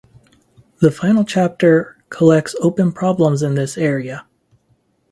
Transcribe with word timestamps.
The 0.79 0.89
final 0.89 1.23
chapter 1.23 1.95
collects 2.09 2.55
open 2.59 2.91
problems 2.91 3.43
in 3.43 3.53
this 3.53 3.77
area. 3.77 4.25